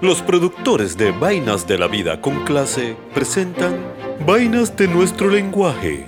[0.00, 3.76] Los productores de Vainas de la Vida con clase presentan
[4.24, 6.06] Vainas de nuestro lenguaje.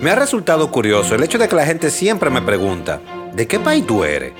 [0.00, 3.00] Me ha resultado curioso el hecho de que la gente siempre me pregunta,
[3.34, 4.32] ¿de qué país tú eres?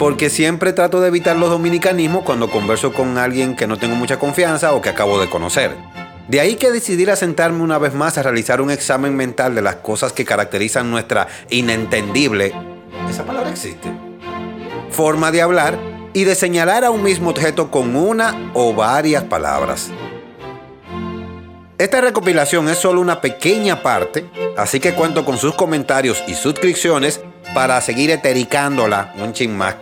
[0.00, 4.18] Porque siempre trato de evitar los dominicanismos cuando converso con alguien que no tengo mucha
[4.18, 5.76] confianza o que acabo de conocer.
[6.26, 9.76] De ahí que decidir sentarme una vez más a realizar un examen mental de las
[9.76, 12.52] cosas que caracterizan nuestra inentendible,
[13.08, 13.88] esa palabra existe,
[14.96, 15.78] forma de hablar
[16.14, 19.90] y de señalar a un mismo objeto con una o varias palabras.
[21.76, 24.24] Esta recopilación es solo una pequeña parte,
[24.56, 27.20] así que cuento con sus comentarios y suscripciones
[27.54, 29.76] para seguir etericándola un chin más.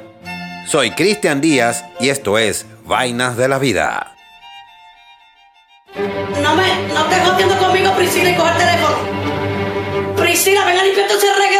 [0.67, 4.17] Soy Cristian Díaz y esto es Vainas de la Vida.
[6.43, 8.97] No me, no te conmigo, Priscila, y coge el teléfono.
[10.17, 11.54] Priscila, ven a limpiarte ese reguero.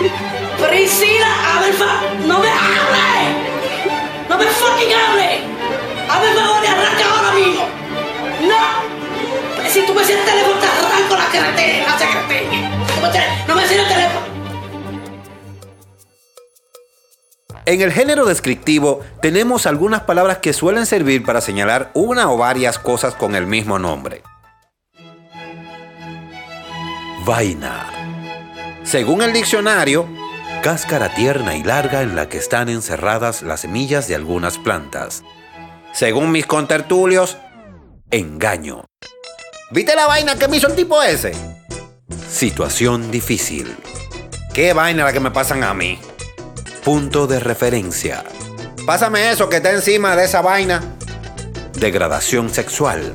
[0.00, 2.00] Priscila, a ver, fa...
[2.26, 3.18] No me hable.
[4.28, 5.40] No me fucking hable.
[6.08, 7.66] A ver, favor, y arranca ahora mismo.
[8.48, 9.68] No.
[9.68, 12.70] Si tú me sientes el teléfono, te arranco la carretera, la secretaria.
[13.46, 14.20] No me sirve el teléfono.
[17.66, 22.78] En el género descriptivo tenemos algunas palabras que suelen servir para señalar una o varias
[22.78, 24.22] cosas con el mismo nombre.
[27.24, 27.99] Vaina.
[28.90, 30.08] Según el diccionario,
[30.64, 35.22] cáscara tierna y larga en la que están encerradas las semillas de algunas plantas.
[35.92, 37.36] Según mis contertulios,
[38.10, 38.84] engaño.
[39.70, 41.30] ¿Viste la vaina que me hizo el tipo ese?
[42.28, 43.76] Situación difícil.
[44.52, 46.00] ¿Qué vaina la que me pasan a mí?
[46.82, 48.24] Punto de referencia.
[48.86, 50.82] Pásame eso que está encima de esa vaina.
[51.74, 53.14] Degradación sexual.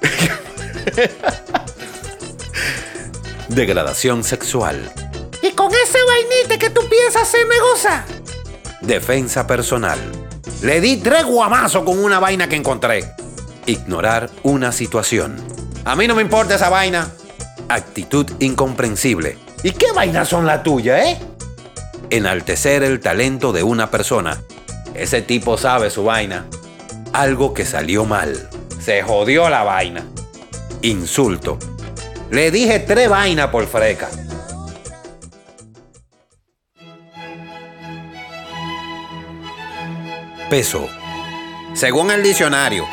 [3.48, 5.07] Degradación sexual.
[5.42, 8.04] Y con ese vainite que tú piensas hacerme goza.
[8.80, 9.98] Defensa personal.
[10.62, 13.04] Le di tres guamazos con una vaina que encontré.
[13.66, 15.36] Ignorar una situación.
[15.84, 17.12] A mí no me importa esa vaina.
[17.68, 19.38] Actitud incomprensible.
[19.62, 21.18] ¿Y qué vainas son la tuya, eh?
[22.10, 24.40] Enaltecer el talento de una persona.
[24.94, 26.46] Ese tipo sabe su vaina.
[27.12, 28.48] Algo que salió mal.
[28.80, 30.04] Se jodió la vaina.
[30.82, 31.58] Insulto.
[32.30, 34.08] Le dije tres vainas por freca.
[40.50, 40.88] Peso.
[41.74, 42.86] Según el diccionario,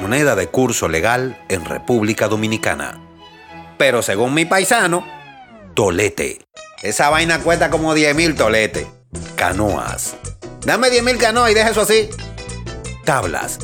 [0.00, 3.00] moneda de curso legal en República Dominicana.
[3.78, 5.04] Pero según mi paisano,
[5.74, 6.38] tolete.
[6.80, 8.86] Esa vaina cuesta como 10 mil toletes.
[9.34, 10.14] Canoas.
[10.64, 12.08] Dame 10 mil canoas y deja eso así.
[13.04, 13.58] Tablas.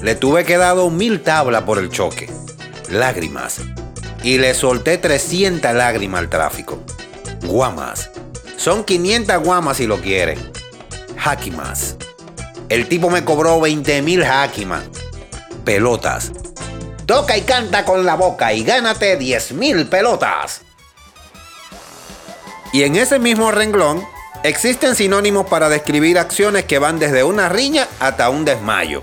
[0.00, 2.30] Le tuve que dar mil tablas por el choque.
[2.88, 3.62] Lágrimas.
[4.22, 6.84] Y le solté 300 lágrimas al tráfico.
[7.42, 8.10] Guamas.
[8.56, 10.38] Son 500 guamas si lo quieren.
[11.18, 11.96] Hakimas.
[12.68, 14.84] El tipo me cobró 20 mil hakimas.
[15.64, 16.32] Pelotas.
[17.06, 20.62] Toca y canta con la boca y gánate 10 mil pelotas.
[22.72, 24.04] Y en ese mismo renglón
[24.42, 29.02] existen sinónimos para describir acciones que van desde una riña hasta un desmayo.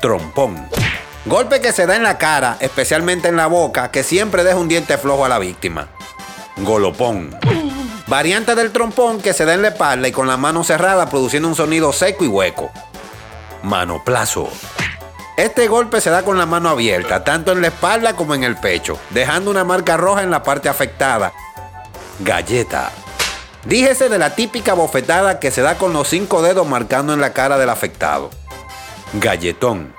[0.00, 0.68] Trompón.
[1.24, 4.68] Golpe que se da en la cara, especialmente en la boca, que siempre deja un
[4.68, 5.88] diente flojo a la víctima.
[6.58, 7.36] Golopón.
[8.08, 11.48] Variante del trompón que se da en la espalda y con la mano cerrada produciendo
[11.48, 12.70] un sonido seco y hueco.
[13.64, 14.48] Manoplazo.
[15.36, 18.56] Este golpe se da con la mano abierta, tanto en la espalda como en el
[18.56, 21.32] pecho, dejando una marca roja en la parte afectada.
[22.20, 22.92] Galleta.
[23.64, 27.32] Díjese de la típica bofetada que se da con los cinco dedos marcando en la
[27.32, 28.30] cara del afectado.
[29.14, 29.94] Galletón.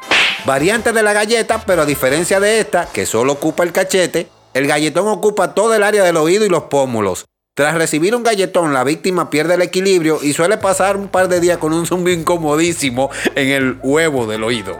[0.46, 4.66] Variante de la galleta, pero a diferencia de esta, que solo ocupa el cachete, el
[4.66, 7.25] galletón ocupa todo el área del oído y los pómulos.
[7.57, 11.40] Tras recibir un galletón, la víctima pierde el equilibrio y suele pasar un par de
[11.40, 14.79] días con un zumbi incomodísimo en el huevo del oído.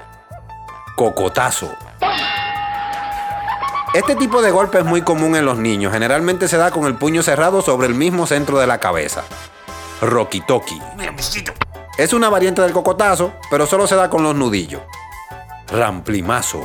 [0.96, 1.74] Cocotazo.
[3.96, 5.92] Este tipo de golpe es muy común en los niños.
[5.92, 9.24] Generalmente se da con el puño cerrado sobre el mismo centro de la cabeza.
[10.00, 10.80] Rokitoki.
[11.98, 14.84] Es una variante del cocotazo, pero solo se da con los nudillos.
[15.72, 16.62] Ramplimazo.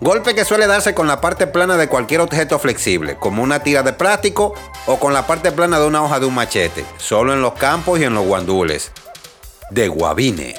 [0.00, 3.82] Golpe que suele darse con la parte plana de cualquier objeto flexible, como una tira
[3.82, 4.54] de plástico
[4.88, 8.00] o con la parte plana de una hoja de un machete, solo en los campos
[8.00, 8.90] y en los guandules.
[9.70, 10.54] De guabine.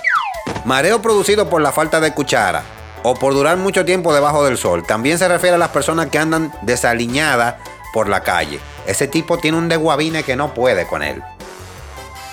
[0.66, 2.64] Mareo producido por la falta de cuchara
[3.02, 4.86] o por durar mucho tiempo debajo del sol.
[4.86, 7.56] También se refiere a las personas que andan desaliñadas
[7.92, 8.60] por la calle.
[8.86, 11.24] Ese tipo tiene un desguabine que no puede con él.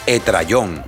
[0.05, 0.85] Etrayón.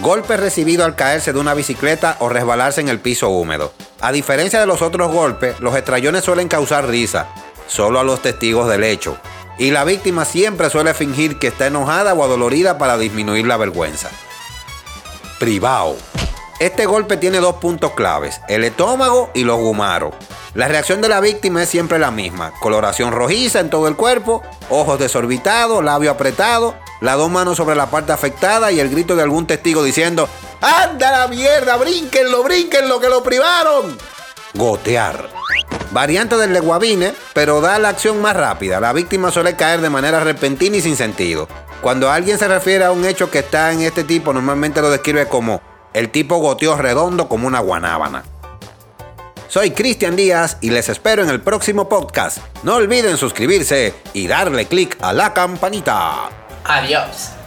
[0.00, 3.72] Golpe recibido al caerse de una bicicleta o resbalarse en el piso húmedo.
[4.00, 7.28] A diferencia de los otros golpes, los estrellones suelen causar risa,
[7.68, 9.16] solo a los testigos del hecho.
[9.58, 14.10] Y la víctima siempre suele fingir que está enojada o adolorida para disminuir la vergüenza.
[15.38, 15.96] Privado.
[16.58, 20.12] Este golpe tiene dos puntos claves, el estómago y los gumaros.
[20.52, 24.42] La reacción de la víctima es siempre la misma, coloración rojiza en todo el cuerpo,
[24.68, 29.22] ojos desorbitados, labio apretado, las dos manos sobre la parte afectada y el grito de
[29.22, 30.28] algún testigo diciendo,
[30.60, 31.76] ¡Anda la mierda!
[31.76, 33.96] ¡Brínquenlo, brínquenlo, que lo privaron!
[34.54, 35.30] Gotear.
[35.90, 38.78] Variante del leguavine, pero da la acción más rápida.
[38.78, 41.48] La víctima suele caer de manera repentina y sin sentido.
[41.82, 45.26] Cuando alguien se refiere a un hecho que está en este tipo, normalmente lo describe
[45.26, 45.60] como
[45.92, 48.22] el tipo goteó redondo como una guanábana.
[49.48, 52.38] Soy Cristian Díaz y les espero en el próximo podcast.
[52.62, 56.28] No olviden suscribirse y darle click a la campanita.
[56.62, 57.39] Adiós.